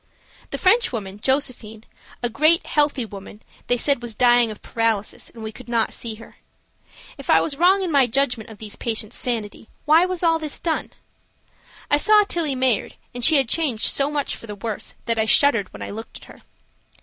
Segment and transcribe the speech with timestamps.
[0.49, 1.83] The Frenchwoman, Josephine,
[2.23, 6.15] a great, healthy woman, they said was dying of paralysis, and we could not see
[6.15, 6.37] her.
[7.19, 10.57] If I was wrong in my judgment of these patients' sanity, why was all this
[10.57, 10.89] done?
[11.91, 15.25] I saw Tillie Mayard, and she had changed so much for the worse that I
[15.25, 16.39] shuddered when I looked at her.